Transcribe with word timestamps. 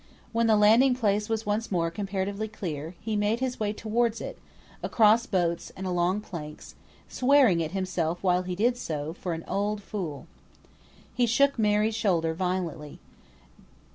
When 0.31 0.47
the 0.47 0.55
landing 0.57 0.95
place 0.95 1.29
was 1.29 1.45
once 1.45 1.71
more 1.71 1.91
comparatively 1.91 2.47
clear, 2.47 2.95
he 2.99 3.15
made 3.15 3.39
his 3.39 3.59
way 3.59 3.71
towards 3.71 4.19
it, 4.19 4.39
across 4.81 5.27
boats, 5.27 5.71
and 5.77 5.85
along 5.85 6.21
planks, 6.21 6.73
swearing 7.07 7.61
at 7.61 7.69
himself 7.73 8.17
while 8.23 8.41
he 8.41 8.55
did 8.55 8.77
so, 8.77 9.13
for 9.13 9.33
an 9.33 9.45
old 9.47 9.83
fool. 9.83 10.25
He 11.13 11.27
shook 11.27 11.59
Mary's 11.59 11.93
shoulder 11.93 12.33
violently. 12.33 12.99